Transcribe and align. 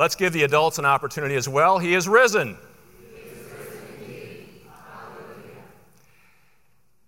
Let's 0.00 0.14
give 0.14 0.32
the 0.32 0.44
adults 0.44 0.78
an 0.78 0.86
opportunity 0.86 1.34
as 1.34 1.46
well. 1.46 1.78
He 1.78 1.92
is 1.92 2.08
risen. 2.08 2.56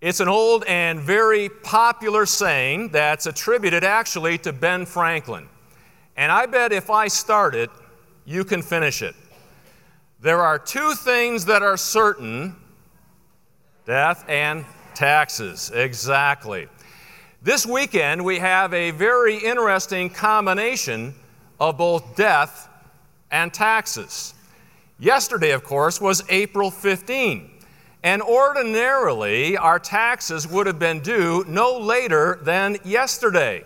It's 0.02 0.20
an 0.20 0.28
old 0.28 0.64
and 0.64 1.00
very 1.00 1.48
popular 1.48 2.26
saying 2.26 2.90
that's 2.90 3.24
attributed 3.24 3.82
actually 3.82 4.36
to 4.40 4.52
Ben 4.52 4.84
Franklin. 4.84 5.48
And 6.18 6.30
I 6.30 6.44
bet 6.44 6.70
if 6.70 6.90
I 6.90 7.08
start 7.08 7.54
it, 7.54 7.70
you 8.26 8.44
can 8.44 8.60
finish 8.60 9.00
it. 9.00 9.14
There 10.20 10.42
are 10.42 10.58
two 10.58 10.92
things 10.92 11.46
that 11.46 11.62
are 11.62 11.78
certain 11.78 12.54
death 13.86 14.22
and 14.28 14.66
taxes. 14.94 15.70
Exactly. 15.74 16.68
This 17.40 17.64
weekend, 17.64 18.22
we 18.22 18.38
have 18.40 18.74
a 18.74 18.90
very 18.90 19.38
interesting 19.38 20.10
combination 20.10 21.14
of 21.58 21.78
both 21.78 22.16
death 22.16 22.68
and 23.32 23.52
taxes. 23.52 24.34
Yesterday, 25.00 25.50
of 25.50 25.64
course, 25.64 26.00
was 26.00 26.22
April 26.28 26.70
15. 26.70 27.50
And 28.04 28.22
ordinarily, 28.22 29.56
our 29.56 29.78
taxes 29.78 30.46
would 30.46 30.66
have 30.66 30.78
been 30.78 31.00
due 31.00 31.44
no 31.48 31.78
later 31.78 32.38
than 32.42 32.78
yesterday. 32.84 33.64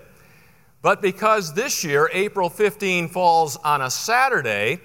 But 0.83 1.03
because 1.03 1.53
this 1.53 1.83
year, 1.85 2.09
April 2.13 2.49
15 2.49 3.09
falls 3.09 3.57
on 3.57 3.83
a 3.83 3.91
Saturday, 3.91 4.81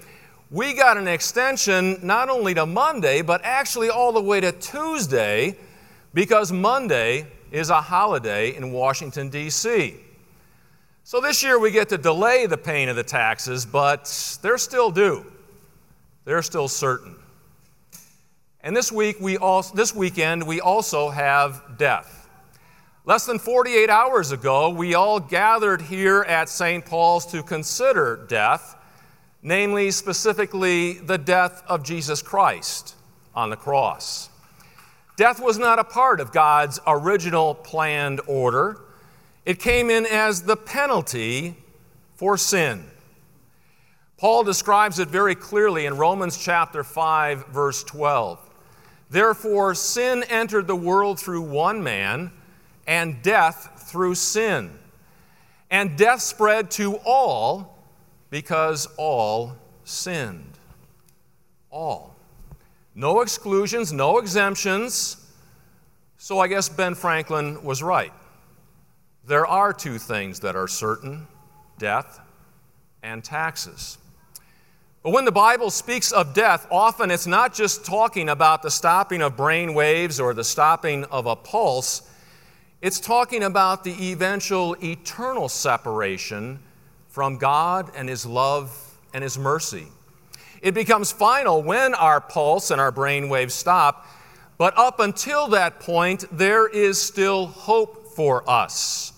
we 0.50 0.74
got 0.74 0.96
an 0.96 1.06
extension 1.06 1.98
not 2.02 2.28
only 2.28 2.54
to 2.54 2.66
Monday, 2.66 3.22
but 3.22 3.40
actually 3.44 3.88
all 3.88 4.12
the 4.12 4.20
way 4.20 4.40
to 4.40 4.52
Tuesday, 4.52 5.56
because 6.12 6.50
Monday 6.50 7.26
is 7.50 7.70
a 7.70 7.80
holiday 7.80 8.56
in 8.56 8.72
Washington, 8.72 9.28
D.C. 9.28 10.01
So 11.04 11.20
this 11.20 11.42
year 11.42 11.58
we 11.58 11.72
get 11.72 11.88
to 11.88 11.98
delay 11.98 12.46
the 12.46 12.56
paying 12.56 12.88
of 12.88 12.94
the 12.94 13.02
taxes, 13.02 13.66
but 13.66 14.38
they're 14.40 14.56
still 14.56 14.90
due. 14.90 15.26
They're 16.24 16.42
still 16.42 16.68
certain. 16.68 17.16
And 18.60 18.76
this 18.76 18.92
week 18.92 19.16
we 19.20 19.36
also, 19.36 19.74
this 19.74 19.92
weekend 19.92 20.46
we 20.46 20.60
also 20.60 21.10
have 21.10 21.76
death. 21.76 22.28
Less 23.04 23.26
than 23.26 23.40
48 23.40 23.90
hours 23.90 24.30
ago, 24.30 24.70
we 24.70 24.94
all 24.94 25.18
gathered 25.18 25.82
here 25.82 26.22
at 26.22 26.48
St. 26.48 26.86
Paul's 26.86 27.26
to 27.32 27.42
consider 27.42 28.24
death, 28.28 28.76
namely 29.42 29.90
specifically 29.90 30.94
the 30.94 31.18
death 31.18 31.64
of 31.66 31.82
Jesus 31.82 32.22
Christ 32.22 32.94
on 33.34 33.50
the 33.50 33.56
cross. 33.56 34.30
Death 35.16 35.40
was 35.40 35.58
not 35.58 35.80
a 35.80 35.84
part 35.84 36.20
of 36.20 36.30
God's 36.30 36.78
original 36.86 37.56
planned 37.56 38.20
order. 38.28 38.80
It 39.44 39.58
came 39.58 39.90
in 39.90 40.06
as 40.06 40.42
the 40.42 40.56
penalty 40.56 41.56
for 42.14 42.36
sin. 42.36 42.84
Paul 44.16 44.44
describes 44.44 45.00
it 45.00 45.08
very 45.08 45.34
clearly 45.34 45.86
in 45.86 45.96
Romans 45.96 46.38
chapter 46.38 46.84
5 46.84 47.48
verse 47.48 47.82
12. 47.82 48.38
Therefore, 49.10 49.74
sin 49.74 50.24
entered 50.28 50.66
the 50.66 50.76
world 50.76 51.20
through 51.20 51.42
one 51.42 51.82
man, 51.82 52.32
and 52.86 53.22
death 53.22 53.88
through 53.90 54.14
sin. 54.14 54.70
And 55.70 55.98
death 55.98 56.20
spread 56.20 56.70
to 56.72 56.96
all 57.04 57.78
because 58.30 58.86
all 58.96 59.56
sinned. 59.84 60.58
All. 61.70 62.14
No 62.94 63.20
exclusions, 63.20 63.92
no 63.92 64.18
exemptions. 64.18 65.16
So 66.16 66.38
I 66.38 66.48
guess 66.48 66.68
Ben 66.68 66.94
Franklin 66.94 67.62
was 67.62 67.82
right. 67.82 68.12
There 69.24 69.46
are 69.46 69.72
two 69.72 69.98
things 69.98 70.40
that 70.40 70.56
are 70.56 70.66
certain 70.66 71.28
death 71.78 72.20
and 73.02 73.22
taxes. 73.22 73.98
But 75.02 75.10
when 75.10 75.24
the 75.24 75.32
Bible 75.32 75.70
speaks 75.70 76.12
of 76.12 76.34
death, 76.34 76.66
often 76.70 77.10
it's 77.10 77.26
not 77.26 77.54
just 77.54 77.84
talking 77.84 78.28
about 78.28 78.62
the 78.62 78.70
stopping 78.70 79.22
of 79.22 79.36
brain 79.36 79.74
waves 79.74 80.20
or 80.20 80.34
the 80.34 80.44
stopping 80.44 81.04
of 81.04 81.26
a 81.26 81.36
pulse, 81.36 82.02
it's 82.80 82.98
talking 82.98 83.44
about 83.44 83.84
the 83.84 84.10
eventual 84.10 84.76
eternal 84.82 85.48
separation 85.48 86.58
from 87.08 87.36
God 87.36 87.90
and 87.96 88.08
His 88.08 88.26
love 88.26 88.98
and 89.14 89.22
His 89.22 89.38
mercy. 89.38 89.86
It 90.62 90.74
becomes 90.74 91.12
final 91.12 91.62
when 91.62 91.94
our 91.94 92.20
pulse 92.20 92.70
and 92.70 92.80
our 92.80 92.92
brain 92.92 93.28
waves 93.28 93.54
stop, 93.54 94.06
but 94.58 94.76
up 94.76 95.00
until 95.00 95.48
that 95.48 95.80
point, 95.80 96.24
there 96.30 96.68
is 96.68 97.00
still 97.00 97.46
hope 97.46 98.01
for 98.14 98.48
us. 98.48 99.12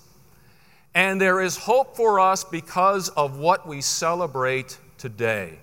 And 0.95 1.21
there 1.21 1.41
is 1.41 1.57
hope 1.57 1.97
for 1.97 2.21
us 2.21 2.45
because 2.45 3.09
of 3.11 3.39
what 3.39 3.67
we 3.67 3.81
celebrate 3.81 4.79
today 4.97 5.59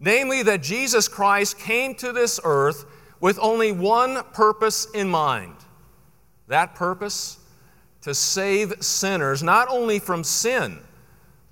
namely 0.00 0.42
that 0.42 0.62
Jesus 0.62 1.08
Christ 1.08 1.58
came 1.58 1.94
to 1.96 2.12
this 2.12 2.38
earth 2.44 2.84
with 3.20 3.38
only 3.40 3.72
one 3.72 4.22
purpose 4.32 4.86
in 4.92 5.08
mind. 5.08 5.54
That 6.46 6.74
purpose? 6.74 7.38
To 8.02 8.14
save 8.14 8.82
sinners 8.82 9.42
not 9.42 9.68
only 9.68 9.98
from 9.98 10.22
sin, 10.22 10.78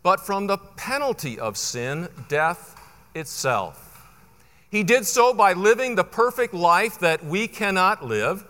but 0.03 0.24
from 0.24 0.47
the 0.47 0.58
penalty 0.58 1.38
of 1.38 1.56
sin, 1.56 2.08
death 2.28 2.80
itself. 3.14 3.82
He 4.70 4.84
did 4.84 5.06
so 5.06 5.34
by 5.34 5.53
living 5.54 5.97
the 5.97 6.04
perfect 6.04 6.54
life 6.54 7.00
that 7.00 7.24
we 7.24 7.48
cannot 7.48 8.04
live. 8.04 8.44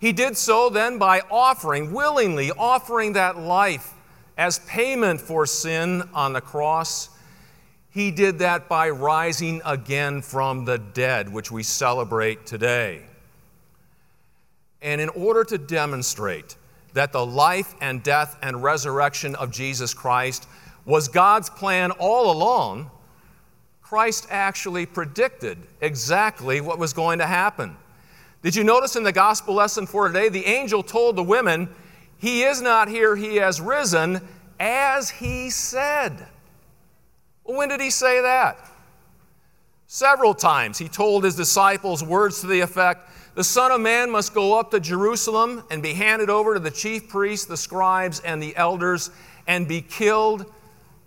He 0.00 0.12
did 0.12 0.36
so 0.36 0.70
then 0.70 0.98
by 0.98 1.22
offering, 1.30 1.92
willingly 1.92 2.50
offering 2.52 3.14
that 3.14 3.38
life 3.38 3.92
as 4.36 4.60
payment 4.60 5.20
for 5.20 5.46
sin 5.46 6.08
on 6.14 6.32
the 6.32 6.40
cross 6.40 7.10
he 7.90 8.12
did 8.12 8.38
that 8.38 8.68
by 8.68 8.90
rising 8.90 9.60
again 9.64 10.22
from 10.22 10.64
the 10.64 10.78
dead, 10.78 11.32
which 11.32 11.50
we 11.50 11.64
celebrate 11.64 12.46
today. 12.46 13.02
And 14.80 15.00
in 15.00 15.08
order 15.08 15.42
to 15.42 15.58
demonstrate 15.58 16.56
that 16.92 17.12
the 17.12 17.26
life 17.26 17.74
and 17.80 18.00
death 18.02 18.36
and 18.40 18.62
resurrection 18.62 19.34
of 19.34 19.50
Jesus 19.50 19.94
Christ 19.94 20.46
was 20.84 21.08
God's 21.08 21.50
plan 21.50 21.90
all 21.90 22.30
along, 22.30 22.90
Christ 23.82 24.28
actually 24.30 24.86
predicted 24.86 25.58
exactly 25.80 26.60
what 26.60 26.78
was 26.78 26.92
going 26.92 27.18
to 27.18 27.26
happen. 27.26 27.76
Did 28.42 28.54
you 28.54 28.64
notice 28.64 28.96
in 28.96 29.02
the 29.02 29.12
gospel 29.12 29.54
lesson 29.54 29.86
for 29.86 30.06
today, 30.08 30.28
the 30.28 30.46
angel 30.46 30.82
told 30.82 31.16
the 31.16 31.22
women, 31.22 31.68
He 32.18 32.42
is 32.42 32.62
not 32.62 32.88
here, 32.88 33.16
He 33.16 33.36
has 33.36 33.60
risen, 33.60 34.20
as 34.60 35.10
He 35.10 35.50
said. 35.50 36.26
Well, 37.44 37.56
when 37.56 37.70
did 37.70 37.80
he 37.80 37.90
say 37.90 38.20
that? 38.20 38.58
Several 39.86 40.34
times 40.34 40.76
he 40.76 40.86
told 40.86 41.24
his 41.24 41.34
disciples 41.34 42.04
words 42.04 42.42
to 42.42 42.46
the 42.46 42.60
effect 42.60 43.08
The 43.34 43.42
Son 43.42 43.72
of 43.72 43.80
Man 43.80 44.10
must 44.10 44.34
go 44.34 44.58
up 44.58 44.70
to 44.72 44.80
Jerusalem 44.80 45.64
and 45.70 45.82
be 45.82 45.94
handed 45.94 46.28
over 46.28 46.52
to 46.54 46.60
the 46.60 46.70
chief 46.70 47.08
priests, 47.08 47.46
the 47.46 47.56
scribes, 47.56 48.20
and 48.20 48.42
the 48.42 48.54
elders, 48.54 49.10
and 49.46 49.66
be 49.66 49.80
killed, 49.80 50.44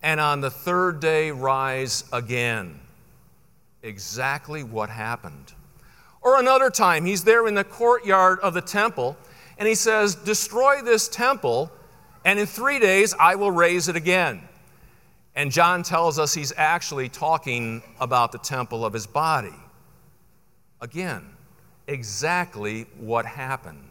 and 0.02 0.20
on 0.20 0.42
the 0.42 0.50
third 0.50 1.00
day 1.00 1.30
rise 1.30 2.06
again. 2.12 2.80
Exactly 3.84 4.64
what 4.64 4.90
happened. 4.90 5.54
Or 6.22 6.40
another 6.40 6.70
time, 6.70 7.06
he's 7.06 7.24
there 7.24 7.48
in 7.48 7.56
the 7.56 7.64
courtyard 7.64 8.40
of 8.42 8.54
the 8.54 8.62
temple, 8.62 9.18
and 9.58 9.68
he 9.68 9.76
says, 9.76 10.16
Destroy 10.16 10.82
this 10.82 11.08
temple, 11.08 11.72
and 12.24 12.40
in 12.40 12.46
three 12.46 12.80
days 12.80 13.16
I 13.20 13.36
will 13.36 13.52
raise 13.52 13.88
it 13.88 13.96
again. 13.96 14.42
And 15.36 15.52
John 15.52 15.82
tells 15.82 16.20
us 16.20 16.34
he's 16.34 16.54
actually 16.56 17.10
talking 17.10 17.82
about 18.00 18.32
the 18.32 18.38
temple 18.38 18.86
of 18.86 18.94
his 18.94 19.08
body. 19.08 19.56
Again, 20.80 21.26
exactly 21.88 22.86
what 23.00 23.26
happened. 23.26 23.90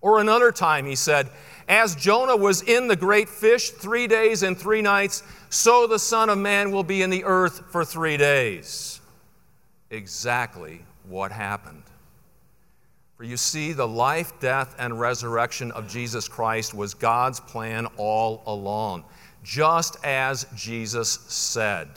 Or 0.00 0.20
another 0.20 0.52
time 0.52 0.86
he 0.86 0.94
said, 0.94 1.28
As 1.68 1.94
Jonah 1.94 2.36
was 2.36 2.62
in 2.62 2.88
the 2.88 2.96
great 2.96 3.28
fish 3.28 3.70
three 3.70 4.06
days 4.06 4.42
and 4.42 4.56
three 4.56 4.80
nights, 4.80 5.22
so 5.50 5.86
the 5.86 5.98
Son 5.98 6.30
of 6.30 6.38
Man 6.38 6.70
will 6.70 6.84
be 6.84 7.02
in 7.02 7.10
the 7.10 7.24
earth 7.24 7.64
for 7.70 7.84
three 7.84 8.16
days. 8.16 9.00
Exactly 9.90 10.84
what 11.10 11.32
happened. 11.32 11.82
For 13.16 13.24
you 13.24 13.36
see, 13.36 13.72
the 13.72 13.86
life, 13.86 14.32
death, 14.40 14.74
and 14.78 14.98
resurrection 14.98 15.72
of 15.72 15.88
Jesus 15.88 16.28
Christ 16.28 16.72
was 16.72 16.94
God's 16.94 17.40
plan 17.40 17.86
all 17.98 18.42
along 18.46 19.04
just 19.42 19.96
as 20.04 20.46
Jesus 20.54 21.10
said. 21.28 21.88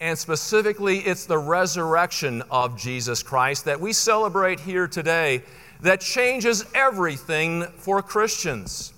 And 0.00 0.18
specifically, 0.18 0.98
it's 0.98 1.26
the 1.26 1.38
resurrection 1.38 2.42
of 2.50 2.78
Jesus 2.78 3.22
Christ 3.22 3.64
that 3.64 3.80
we 3.80 3.92
celebrate 3.92 4.60
here 4.60 4.86
today 4.86 5.42
that 5.80 6.00
changes 6.00 6.64
everything 6.74 7.64
for 7.76 8.02
Christians. 8.02 8.92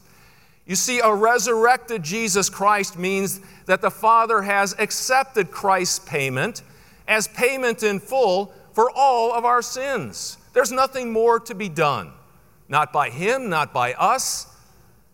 You 0.67 0.75
see, 0.75 1.01
a 1.01 1.13
resurrected 1.15 2.03
Jesus 2.03 2.51
Christ 2.51 2.99
means 2.99 3.41
that 3.67 3.81
the 3.81 3.91
Father 3.91 4.43
has 4.43 4.75
accepted 4.79 5.51
Christ's 5.51 6.01
payment 6.01 6.63
as 7.07 7.29
payment 7.29 7.85
in 7.85 8.01
full 8.01 8.53
for 8.77 8.91
all 8.95 9.33
of 9.33 9.47
our 9.47 9.63
sins. 9.63 10.37
There's 10.53 10.71
nothing 10.71 11.11
more 11.11 11.41
to 11.41 11.55
be 11.55 11.71
done, 11.71 12.13
not 12.69 12.93
by 12.93 13.09
Him, 13.09 13.49
not 13.49 13.73
by 13.73 13.95
us, 13.95 14.47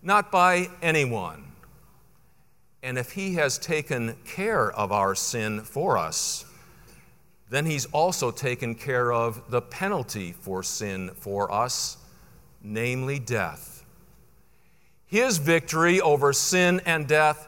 not 0.02 0.32
by 0.32 0.68
anyone. 0.82 1.44
And 2.82 2.98
if 2.98 3.12
He 3.12 3.34
has 3.34 3.58
taken 3.58 4.16
care 4.24 4.72
of 4.72 4.90
our 4.90 5.14
sin 5.14 5.60
for 5.60 5.96
us, 5.96 6.44
then 7.50 7.64
He's 7.64 7.86
also 7.86 8.32
taken 8.32 8.74
care 8.74 9.12
of 9.12 9.48
the 9.48 9.62
penalty 9.62 10.32
for 10.32 10.64
sin 10.64 11.12
for 11.14 11.52
us, 11.52 11.98
namely 12.64 13.20
death. 13.20 13.84
His 15.06 15.38
victory 15.38 16.00
over 16.00 16.32
sin 16.32 16.80
and 16.84 17.06
death 17.06 17.46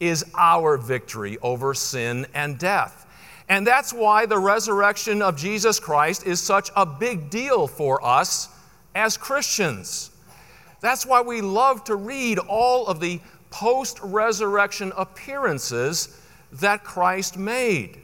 is 0.00 0.22
our 0.34 0.76
victory 0.76 1.38
over 1.40 1.72
sin 1.72 2.26
and 2.34 2.58
death. 2.58 3.05
And 3.48 3.66
that's 3.66 3.92
why 3.92 4.26
the 4.26 4.38
resurrection 4.38 5.22
of 5.22 5.36
Jesus 5.36 5.78
Christ 5.78 6.26
is 6.26 6.40
such 6.40 6.70
a 6.74 6.84
big 6.84 7.30
deal 7.30 7.66
for 7.66 8.04
us 8.04 8.48
as 8.94 9.16
Christians. 9.16 10.10
That's 10.80 11.06
why 11.06 11.20
we 11.20 11.40
love 11.40 11.84
to 11.84 11.96
read 11.96 12.38
all 12.38 12.86
of 12.86 13.00
the 13.00 13.20
post 13.50 14.00
resurrection 14.02 14.92
appearances 14.96 16.20
that 16.52 16.84
Christ 16.84 17.38
made. 17.38 18.00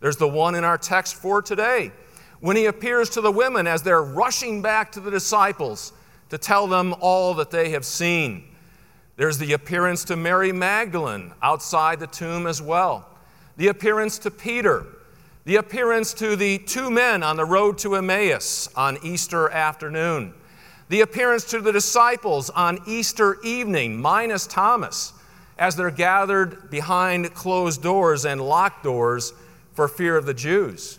There's 0.00 0.16
the 0.16 0.28
one 0.28 0.54
in 0.54 0.64
our 0.64 0.78
text 0.78 1.14
for 1.14 1.40
today 1.42 1.92
when 2.40 2.56
he 2.56 2.66
appears 2.66 3.08
to 3.10 3.20
the 3.20 3.30
women 3.30 3.68
as 3.68 3.82
they're 3.82 4.02
rushing 4.02 4.62
back 4.62 4.90
to 4.92 5.00
the 5.00 5.10
disciples 5.10 5.92
to 6.28 6.38
tell 6.38 6.66
them 6.66 6.94
all 7.00 7.34
that 7.34 7.50
they 7.50 7.70
have 7.70 7.84
seen. 7.84 8.44
There's 9.16 9.38
the 9.38 9.52
appearance 9.52 10.04
to 10.04 10.16
Mary 10.16 10.50
Magdalene 10.50 11.32
outside 11.40 12.00
the 12.00 12.06
tomb 12.08 12.46
as 12.46 12.60
well, 12.60 13.08
the 13.56 13.68
appearance 13.68 14.18
to 14.18 14.30
Peter, 14.30 14.86
the 15.44 15.56
appearance 15.56 16.14
to 16.14 16.36
the 16.36 16.58
two 16.58 16.90
men 16.90 17.22
on 17.22 17.36
the 17.36 17.44
road 17.44 17.78
to 17.78 17.96
Emmaus 17.96 18.68
on 18.76 18.98
Easter 19.02 19.48
afternoon, 19.50 20.34
the 20.88 21.00
appearance 21.00 21.44
to 21.44 21.60
the 21.60 21.72
disciples 21.72 22.50
on 22.50 22.78
Easter 22.86 23.38
evening, 23.42 24.00
minus 24.00 24.46
Thomas, 24.46 25.12
as 25.58 25.76
they're 25.76 25.90
gathered 25.90 26.70
behind 26.70 27.34
closed 27.34 27.82
doors 27.82 28.24
and 28.24 28.40
locked 28.40 28.82
doors 28.82 29.32
for 29.72 29.88
fear 29.88 30.16
of 30.16 30.26
the 30.26 30.34
Jews. 30.34 30.98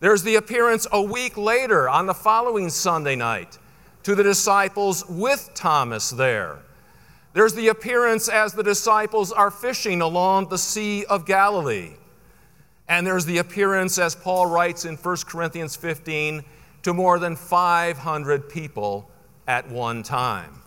There's 0.00 0.22
the 0.22 0.36
appearance 0.36 0.86
a 0.92 1.02
week 1.02 1.36
later 1.36 1.88
on 1.88 2.06
the 2.06 2.14
following 2.14 2.70
Sunday 2.70 3.16
night 3.16 3.58
to 4.04 4.14
the 4.14 4.22
disciples 4.22 5.04
with 5.08 5.50
Thomas 5.54 6.10
there. 6.10 6.58
There's 7.32 7.54
the 7.54 7.68
appearance 7.68 8.28
as 8.28 8.52
the 8.52 8.62
disciples 8.62 9.32
are 9.32 9.50
fishing 9.50 10.00
along 10.00 10.48
the 10.48 10.58
Sea 10.58 11.04
of 11.04 11.26
Galilee. 11.26 11.92
And 12.88 13.06
there's 13.06 13.26
the 13.26 13.38
appearance, 13.38 13.98
as 13.98 14.14
Paul 14.14 14.46
writes 14.46 14.84
in 14.84 14.96
1 14.96 15.16
Corinthians 15.26 15.76
15, 15.76 16.42
to 16.82 16.94
more 16.94 17.18
than 17.18 17.36
500 17.36 18.48
people 18.48 19.10
at 19.46 19.68
one 19.68 20.02
time. 20.02 20.62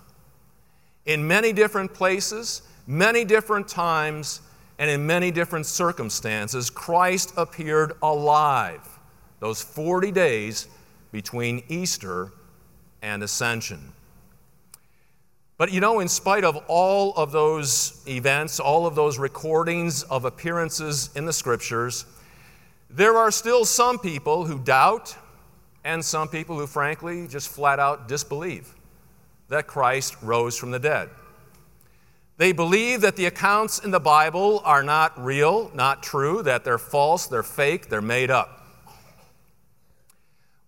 In 1.06 1.28
many 1.28 1.52
different 1.52 1.94
places, 1.94 2.62
many 2.86 3.26
different 3.26 3.68
times, 3.68 4.42
and 4.78 4.90
in 4.90 5.06
many 5.06 5.32
different 5.32 5.66
circumstances, 5.66 6.70
Christ 6.70 7.34
appeared 7.38 7.94
alive 8.04 8.88
those 9.40 9.62
40 9.62 10.12
days 10.12 10.68
between 11.12 11.64
Easter 11.70 12.32
and 13.02 13.24
Ascension. 13.24 13.94
But 15.62 15.72
you 15.72 15.80
know, 15.80 16.00
in 16.00 16.08
spite 16.08 16.44
of 16.44 16.58
all 16.68 17.14
of 17.14 17.32
those 17.32 18.02
events, 18.08 18.60
all 18.60 18.88
of 18.88 18.96
those 18.96 19.20
recordings 19.20 20.02
of 20.02 20.26
appearances 20.26 21.12
in 21.16 21.28
the 21.28 21.34
scriptures, 21.34 22.08
there 22.90 23.16
are 23.16 23.30
still 23.30 23.64
some 23.64 24.00
people 24.00 24.46
who 24.46 24.58
doubt 24.58 25.16
and 25.84 26.04
some 26.04 26.30
people 26.30 26.58
who, 26.58 26.66
frankly, 26.66 27.28
just 27.28 27.48
flat 27.48 27.78
out 27.78 28.08
disbelieve 28.08 28.74
that 29.50 29.68
Christ 29.68 30.16
rose 30.24 30.58
from 30.58 30.72
the 30.72 30.80
dead. 30.80 31.12
They 32.38 32.54
believe 32.54 33.02
that 33.02 33.16
the 33.16 33.28
accounts 33.28 33.78
in 33.78 33.92
the 33.92 34.00
Bible 34.00 34.64
are 34.66 34.82
not 34.82 35.14
real, 35.24 35.70
not 35.76 36.02
true, 36.02 36.42
that 36.42 36.64
they're 36.64 36.80
false, 36.80 37.28
they're 37.28 37.44
fake, 37.44 37.88
they're 37.88 38.02
made 38.02 38.32
up. 38.32 38.66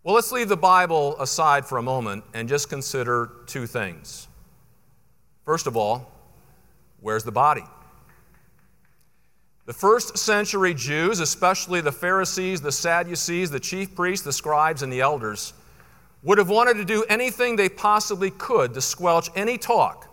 Well, 0.03 0.13
let's 0.13 0.31
leave 0.31 0.49
the 0.49 0.55
Bible 0.55 1.19
aside 1.19 1.65
for 1.65 1.79
a 1.79 1.81
moment 1.81 2.25
and 2.35 2.47
just 2.47 2.69
consider 2.69 3.31
two 3.47 3.65
things. 3.65 4.27
First 5.45 5.67
of 5.67 5.75
all, 5.75 6.11
where's 7.01 7.23
the 7.23 7.31
body? 7.31 7.63
The 9.65 9.73
first 9.73 10.17
century 10.17 10.73
Jews, 10.73 11.19
especially 11.19 11.79
the 11.79 11.91
Pharisees, 11.91 12.61
the 12.61 12.71
Sadducees, 12.71 13.49
the 13.49 13.59
chief 13.59 13.95
priests, 13.95 14.25
the 14.25 14.33
scribes, 14.33 14.83
and 14.83 14.91
the 14.91 15.01
elders, 15.01 15.53
would 16.21 16.37
have 16.37 16.49
wanted 16.49 16.75
to 16.75 16.85
do 16.85 17.05
anything 17.09 17.55
they 17.55 17.69
possibly 17.69 18.31
could 18.31 18.73
to 18.73 18.81
squelch 18.81 19.29
any 19.35 19.57
talk 19.57 20.09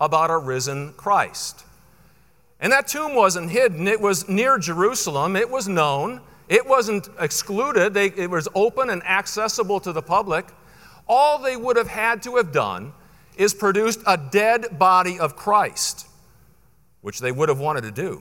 about 0.00 0.30
a 0.30 0.36
risen 0.36 0.92
Christ. 0.94 1.64
And 2.60 2.72
that 2.72 2.88
tomb 2.88 3.14
wasn't 3.14 3.50
hidden, 3.50 3.88
it 3.88 4.00
was 4.00 4.28
near 4.28 4.58
Jerusalem, 4.58 5.34
it 5.34 5.48
was 5.48 5.66
known, 5.66 6.20
it 6.48 6.66
wasn't 6.66 7.08
excluded, 7.18 7.94
they, 7.94 8.06
it 8.06 8.28
was 8.28 8.48
open 8.54 8.90
and 8.90 9.02
accessible 9.04 9.80
to 9.80 9.92
the 9.92 10.02
public. 10.02 10.46
All 11.08 11.38
they 11.38 11.56
would 11.56 11.76
have 11.76 11.88
had 11.88 12.22
to 12.24 12.36
have 12.36 12.52
done 12.52 12.92
is 13.40 13.54
produced 13.54 14.00
a 14.06 14.18
dead 14.18 14.78
body 14.78 15.18
of 15.18 15.34
Christ, 15.34 16.06
which 17.00 17.20
they 17.20 17.32
would 17.32 17.48
have 17.48 17.58
wanted 17.58 17.84
to 17.84 17.90
do. 17.90 18.20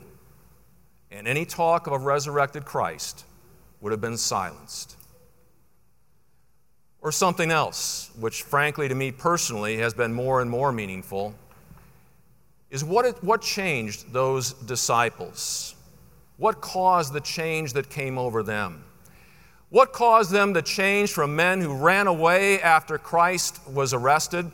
And 1.11 1.27
any 1.27 1.43
talk 1.43 1.87
of 1.87 1.93
a 1.93 1.99
resurrected 1.99 2.63
Christ 2.63 3.25
would 3.81 3.91
have 3.91 3.99
been 3.99 4.15
silenced. 4.15 4.95
Or 7.01 7.11
something 7.11 7.51
else, 7.51 8.11
which 8.17 8.43
frankly 8.43 8.87
to 8.87 8.95
me 8.95 9.11
personally 9.11 9.79
has 9.79 9.93
been 9.93 10.13
more 10.13 10.41
and 10.41 10.49
more 10.49 10.71
meaningful 10.71 11.35
is 12.69 12.85
what, 12.85 13.03
it, 13.03 13.21
what 13.21 13.41
changed 13.41 14.13
those 14.13 14.53
disciples? 14.53 15.75
What 16.37 16.61
caused 16.61 17.11
the 17.11 17.19
change 17.19 17.73
that 17.73 17.89
came 17.89 18.17
over 18.17 18.41
them? 18.41 18.85
What 19.69 19.91
caused 19.91 20.31
them 20.31 20.53
to 20.53 20.61
change 20.61 21.11
from 21.11 21.35
men 21.35 21.59
who 21.59 21.73
ran 21.73 22.07
away 22.07 22.61
after 22.61 22.97
Christ 22.97 23.59
was 23.67 23.93
arrested 23.93 24.49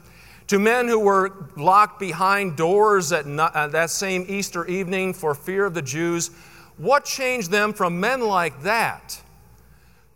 to 0.48 0.60
men 0.60 0.88
who 0.88 1.00
were 1.00 1.50
locked 1.56 2.00
behind 2.00 2.56
doors 2.56 3.12
at 3.12 3.26
uh, 3.26 3.68
that 3.68 3.90
same 3.90 4.26
Easter 4.28 4.66
evening 4.68 5.14
for 5.14 5.34
fear 5.34 5.66
of 5.66 5.74
the 5.74 5.82
Jews? 5.82 6.32
What 6.78 7.06
changed 7.06 7.52
them 7.52 7.74
from 7.74 8.00
men 8.00 8.22
like 8.22 8.64
that 8.64 9.22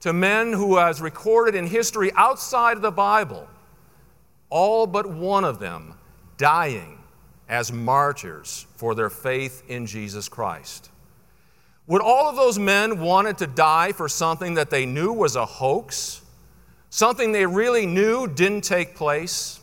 to 0.01 0.13
men 0.13 0.53
who, 0.53 0.79
as 0.79 1.01
recorded 1.01 1.55
in 1.55 1.67
history 1.67 2.11
outside 2.15 2.77
of 2.77 2.81
the 2.81 2.91
Bible, 2.91 3.47
all 4.49 4.87
but 4.87 5.09
one 5.09 5.43
of 5.43 5.59
them 5.59 5.95
dying 6.37 6.99
as 7.47 7.71
martyrs 7.71 8.65
for 8.75 8.95
their 8.95 9.09
faith 9.09 9.63
in 9.67 9.85
Jesus 9.85 10.29
Christ. 10.29 10.89
Would 11.87 12.01
all 12.01 12.29
of 12.29 12.35
those 12.35 12.59
men 12.59 12.99
wanted 12.99 13.39
to 13.39 13.47
die 13.47 13.91
for 13.91 14.07
something 14.07 14.53
that 14.53 14.69
they 14.69 14.85
knew 14.85 15.11
was 15.11 15.35
a 15.35 15.45
hoax? 15.45 16.21
Something 16.91 17.31
they 17.31 17.45
really 17.45 17.87
knew 17.87 18.27
didn't 18.27 18.61
take 18.61 18.95
place? 18.95 19.58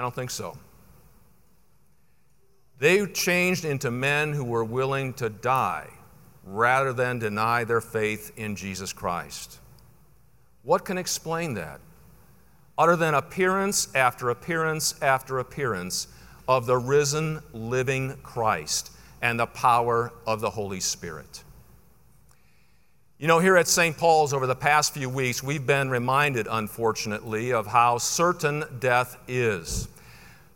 I 0.00 0.02
don't 0.02 0.14
think 0.14 0.30
so. 0.30 0.56
They 2.78 3.04
changed 3.04 3.66
into 3.66 3.90
men 3.90 4.32
who 4.32 4.44
were 4.44 4.64
willing 4.64 5.12
to 5.14 5.28
die 5.28 5.90
rather 6.42 6.94
than 6.94 7.18
deny 7.18 7.64
their 7.64 7.82
faith 7.82 8.32
in 8.38 8.56
Jesus 8.56 8.94
Christ. 8.94 9.58
What 10.62 10.86
can 10.86 10.96
explain 10.96 11.52
that? 11.52 11.82
other 12.80 12.96
than 12.96 13.12
appearance 13.12 13.94
after 13.94 14.30
appearance 14.30 14.94
after 15.02 15.38
appearance 15.38 16.08
of 16.48 16.64
the 16.64 16.78
risen, 16.78 17.42
living 17.52 18.16
Christ 18.22 18.90
and 19.20 19.38
the 19.38 19.44
power 19.44 20.14
of 20.26 20.40
the 20.40 20.48
Holy 20.48 20.80
Spirit. 20.80 21.44
You 23.20 23.26
know, 23.26 23.38
here 23.38 23.58
at 23.58 23.68
St. 23.68 23.98
Paul's 23.98 24.32
over 24.32 24.46
the 24.46 24.54
past 24.54 24.94
few 24.94 25.10
weeks, 25.10 25.42
we've 25.42 25.66
been 25.66 25.90
reminded, 25.90 26.48
unfortunately, 26.50 27.52
of 27.52 27.66
how 27.66 27.98
certain 27.98 28.64
death 28.78 29.18
is. 29.28 29.88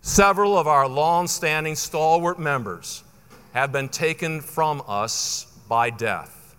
Several 0.01 0.57
of 0.57 0.67
our 0.67 0.89
long 0.89 1.29
standing 1.29 1.75
stalwart 1.75 2.39
members 2.39 3.05
have 3.53 3.71
been 3.71 3.91
taken 3.91 4.41
from 4.41 4.83
us 4.89 5.45
by 5.69 5.91
death. 5.91 6.57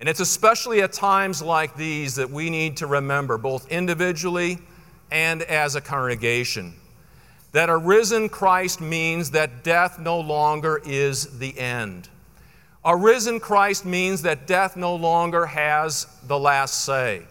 And 0.00 0.08
it's 0.08 0.20
especially 0.20 0.80
at 0.80 0.94
times 0.94 1.42
like 1.42 1.76
these 1.76 2.14
that 2.14 2.30
we 2.30 2.48
need 2.48 2.78
to 2.78 2.86
remember, 2.86 3.36
both 3.36 3.70
individually 3.70 4.56
and 5.10 5.42
as 5.42 5.74
a 5.74 5.82
congregation, 5.82 6.72
that 7.52 7.68
a 7.68 7.76
risen 7.76 8.30
Christ 8.30 8.80
means 8.80 9.32
that 9.32 9.62
death 9.62 9.98
no 9.98 10.18
longer 10.18 10.80
is 10.86 11.38
the 11.38 11.58
end. 11.58 12.08
A 12.86 12.96
risen 12.96 13.40
Christ 13.40 13.84
means 13.84 14.22
that 14.22 14.46
death 14.46 14.76
no 14.76 14.94
longer 14.94 15.44
has 15.44 16.06
the 16.28 16.38
last 16.38 16.84
say. 16.84 17.24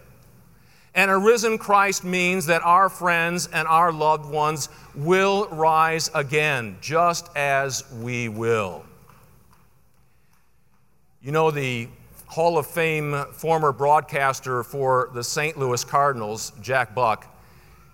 And 0.94 1.10
a 1.10 1.16
risen 1.16 1.56
Christ 1.56 2.04
means 2.04 2.44
that 2.46 2.60
our 2.62 2.90
friends 2.90 3.48
and 3.50 3.66
our 3.66 3.90
loved 3.90 4.30
ones 4.30 4.68
will 4.94 5.48
rise 5.48 6.10
again, 6.14 6.76
just 6.82 7.34
as 7.34 7.90
we 8.00 8.28
will. 8.28 8.84
You 11.22 11.32
know, 11.32 11.50
the 11.50 11.88
Hall 12.26 12.58
of 12.58 12.66
Fame 12.66 13.24
former 13.32 13.72
broadcaster 13.72 14.62
for 14.62 15.08
the 15.14 15.24
St. 15.24 15.56
Louis 15.56 15.82
Cardinals, 15.84 16.52
Jack 16.60 16.94
Buck, 16.94 17.26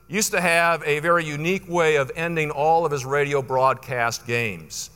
used 0.08 0.32
to 0.32 0.40
have 0.40 0.82
a 0.84 0.98
very 0.98 1.24
unique 1.24 1.68
way 1.68 1.94
of 1.94 2.10
ending 2.16 2.50
all 2.50 2.84
of 2.84 2.90
his 2.90 3.04
radio 3.04 3.40
broadcast 3.40 4.26
games. 4.26 4.90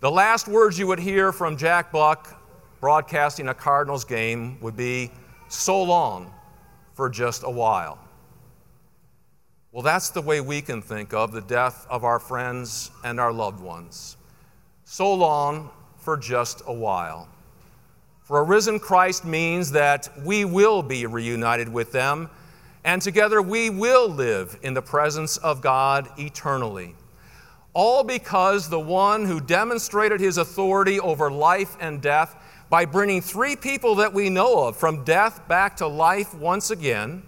The 0.00 0.10
last 0.10 0.46
words 0.46 0.78
you 0.78 0.86
would 0.88 0.98
hear 0.98 1.32
from 1.32 1.56
Jack 1.56 1.90
Buck 1.90 2.38
broadcasting 2.80 3.48
a 3.48 3.54
Cardinals 3.54 4.04
game 4.04 4.60
would 4.60 4.76
be, 4.76 5.10
So 5.48 5.82
long 5.82 6.34
for 6.92 7.08
just 7.08 7.44
a 7.44 7.50
while. 7.50 7.98
Well, 9.72 9.82
that's 9.82 10.10
the 10.10 10.20
way 10.20 10.42
we 10.42 10.60
can 10.60 10.82
think 10.82 11.14
of 11.14 11.32
the 11.32 11.40
death 11.40 11.86
of 11.88 12.04
our 12.04 12.18
friends 12.18 12.90
and 13.04 13.18
our 13.18 13.32
loved 13.32 13.60
ones. 13.60 14.18
So 14.84 15.14
long 15.14 15.70
for 15.96 16.18
just 16.18 16.62
a 16.66 16.72
while. 16.74 17.26
For 18.22 18.40
a 18.40 18.42
risen 18.42 18.78
Christ 18.78 19.24
means 19.24 19.72
that 19.72 20.10
we 20.24 20.44
will 20.44 20.82
be 20.82 21.06
reunited 21.06 21.70
with 21.70 21.90
them, 21.92 22.28
and 22.84 23.00
together 23.00 23.40
we 23.40 23.70
will 23.70 24.10
live 24.10 24.58
in 24.62 24.74
the 24.74 24.82
presence 24.82 25.38
of 25.38 25.62
God 25.62 26.10
eternally. 26.18 26.94
All 27.78 28.04
because 28.04 28.70
the 28.70 28.80
one 28.80 29.26
who 29.26 29.38
demonstrated 29.38 30.18
his 30.18 30.38
authority 30.38 30.98
over 30.98 31.30
life 31.30 31.76
and 31.78 32.00
death 32.00 32.34
by 32.70 32.86
bringing 32.86 33.20
three 33.20 33.54
people 33.54 33.96
that 33.96 34.14
we 34.14 34.30
know 34.30 34.66
of 34.66 34.78
from 34.78 35.04
death 35.04 35.46
back 35.46 35.76
to 35.76 35.86
life 35.86 36.32
once 36.32 36.70
again, 36.70 37.22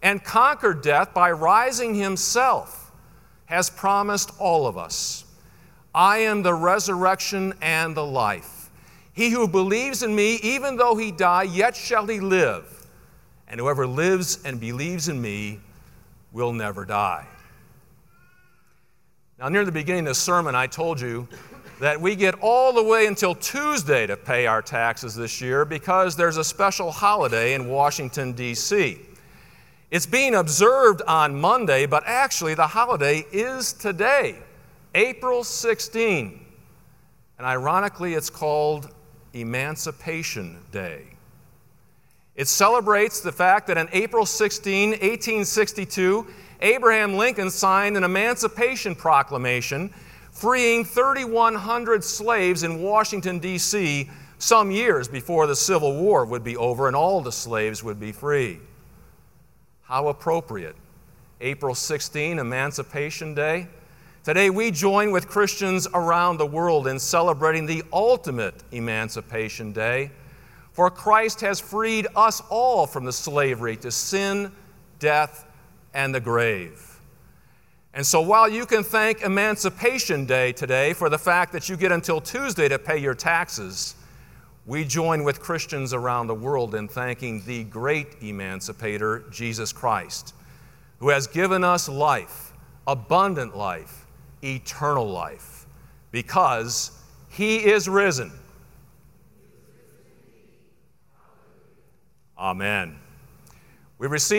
and 0.00 0.22
conquered 0.22 0.80
death 0.80 1.12
by 1.12 1.32
rising 1.32 1.96
himself, 1.96 2.92
has 3.46 3.68
promised 3.68 4.30
all 4.38 4.68
of 4.68 4.78
us 4.78 5.24
I 5.92 6.18
am 6.18 6.44
the 6.44 6.54
resurrection 6.54 7.54
and 7.60 7.96
the 7.96 8.06
life. 8.06 8.70
He 9.12 9.30
who 9.30 9.48
believes 9.48 10.04
in 10.04 10.14
me, 10.14 10.36
even 10.36 10.76
though 10.76 10.94
he 10.94 11.10
die, 11.10 11.42
yet 11.42 11.74
shall 11.74 12.06
he 12.06 12.20
live. 12.20 12.86
And 13.48 13.58
whoever 13.58 13.88
lives 13.88 14.38
and 14.44 14.60
believes 14.60 15.08
in 15.08 15.20
me 15.20 15.58
will 16.30 16.52
never 16.52 16.84
die. 16.84 17.26
Now, 19.40 19.48
near 19.48 19.64
the 19.64 19.72
beginning 19.72 20.00
of 20.00 20.10
the 20.10 20.14
sermon, 20.16 20.54
I 20.54 20.66
told 20.66 21.00
you 21.00 21.26
that 21.78 21.98
we 21.98 22.14
get 22.14 22.34
all 22.42 22.74
the 22.74 22.82
way 22.82 23.06
until 23.06 23.34
Tuesday 23.34 24.06
to 24.06 24.14
pay 24.14 24.46
our 24.46 24.60
taxes 24.60 25.14
this 25.14 25.40
year 25.40 25.64
because 25.64 26.14
there's 26.14 26.36
a 26.36 26.44
special 26.44 26.90
holiday 26.90 27.54
in 27.54 27.66
Washington, 27.66 28.34
D.C. 28.34 29.00
It's 29.90 30.04
being 30.04 30.34
observed 30.34 31.00
on 31.06 31.40
Monday, 31.40 31.86
but 31.86 32.02
actually 32.04 32.52
the 32.52 32.66
holiday 32.66 33.24
is 33.32 33.72
today, 33.72 34.36
April 34.94 35.42
16. 35.42 36.44
And 37.38 37.46
ironically, 37.46 38.12
it's 38.12 38.28
called 38.28 38.90
Emancipation 39.32 40.58
Day. 40.70 41.04
It 42.36 42.46
celebrates 42.46 43.20
the 43.20 43.32
fact 43.32 43.68
that 43.68 43.78
on 43.78 43.88
April 43.92 44.26
16, 44.26 44.90
1862, 44.90 46.26
Abraham 46.62 47.14
Lincoln 47.14 47.50
signed 47.50 47.96
an 47.96 48.04
Emancipation 48.04 48.94
Proclamation 48.94 49.92
freeing 50.30 50.84
3,100 50.84 52.04
slaves 52.04 52.62
in 52.62 52.80
Washington, 52.80 53.38
D.C., 53.38 54.08
some 54.38 54.70
years 54.70 55.06
before 55.06 55.46
the 55.46 55.54
Civil 55.54 56.00
War 56.00 56.24
would 56.24 56.42
be 56.42 56.56
over 56.56 56.86
and 56.86 56.96
all 56.96 57.20
the 57.20 57.32
slaves 57.32 57.84
would 57.84 58.00
be 58.00 58.10
free. 58.10 58.58
How 59.82 60.08
appropriate. 60.08 60.76
April 61.42 61.74
16, 61.74 62.38
Emancipation 62.38 63.34
Day. 63.34 63.66
Today, 64.24 64.48
we 64.48 64.70
join 64.70 65.10
with 65.10 65.28
Christians 65.28 65.86
around 65.92 66.38
the 66.38 66.46
world 66.46 66.86
in 66.86 66.98
celebrating 66.98 67.66
the 67.66 67.82
ultimate 67.92 68.62
Emancipation 68.72 69.72
Day, 69.72 70.10
for 70.72 70.90
Christ 70.90 71.40
has 71.42 71.60
freed 71.60 72.06
us 72.16 72.42
all 72.48 72.86
from 72.86 73.04
the 73.04 73.12
slavery 73.12 73.76
to 73.76 73.90
sin, 73.90 74.52
death, 74.98 75.49
and 75.94 76.14
the 76.14 76.20
grave. 76.20 77.00
And 77.92 78.06
so, 78.06 78.20
while 78.20 78.48
you 78.48 78.66
can 78.66 78.84
thank 78.84 79.22
Emancipation 79.22 80.24
Day 80.24 80.52
today 80.52 80.92
for 80.92 81.08
the 81.08 81.18
fact 81.18 81.52
that 81.52 81.68
you 81.68 81.76
get 81.76 81.90
until 81.90 82.20
Tuesday 82.20 82.68
to 82.68 82.78
pay 82.78 82.98
your 82.98 83.14
taxes, 83.14 83.96
we 84.66 84.84
join 84.84 85.24
with 85.24 85.40
Christians 85.40 85.92
around 85.92 86.28
the 86.28 86.34
world 86.34 86.74
in 86.74 86.86
thanking 86.86 87.42
the 87.46 87.64
great 87.64 88.16
emancipator, 88.20 89.24
Jesus 89.30 89.72
Christ, 89.72 90.34
who 91.00 91.08
has 91.08 91.26
given 91.26 91.64
us 91.64 91.88
life, 91.88 92.52
abundant 92.86 93.56
life 93.56 94.00
eternal 94.42 95.08
life 95.08 95.66
because 96.10 96.92
he 97.28 97.58
is 97.58 97.88
risen. 97.88 98.32
Amen. 102.38 102.96
We 103.98 104.06
receive 104.06 104.38